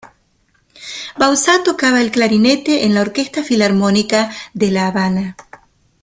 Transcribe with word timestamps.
Bauzá 1.15 1.61
tocaba 1.63 2.01
el 2.01 2.09
clarinete 2.09 2.85
en 2.85 2.95
la 2.95 3.01
Orquesta 3.01 3.43
Filarmónica 3.43 4.31
de 4.51 4.71
La 4.71 4.87
Habana. 4.87 5.35